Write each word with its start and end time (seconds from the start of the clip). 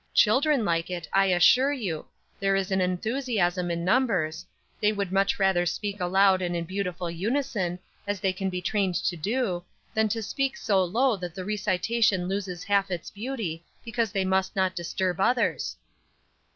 Children 0.15 0.65
like 0.65 0.89
it, 0.89 1.07
I 1.13 1.27
assure 1.27 1.71
you; 1.73 2.07
there 2.39 2.55
is 2.55 2.71
an 2.71 2.81
enthusiasm 2.81 3.69
in 3.69 3.85
numbers; 3.85 4.43
they 4.79 4.91
would 4.91 5.11
much 5.11 5.37
rather 5.37 5.63
speak 5.67 5.99
aloud 5.99 6.41
and 6.41 6.55
in 6.55 6.63
beautiful 6.63 7.07
unison, 7.11 7.77
as 8.07 8.19
they 8.19 8.33
can 8.33 8.49
be 8.49 8.63
trained 8.63 8.95
to 8.95 9.15
do, 9.15 9.63
than 9.93 10.09
to 10.09 10.23
speak 10.23 10.57
so 10.57 10.83
low 10.83 11.17
that 11.17 11.35
the 11.35 11.45
recitation 11.45 12.27
loses 12.27 12.63
half 12.63 12.89
its 12.89 13.11
beauty, 13.11 13.63
because 13.85 14.11
they 14.11 14.25
must 14.25 14.55
not 14.55 14.75
disturb 14.75 15.19
others. 15.19 15.77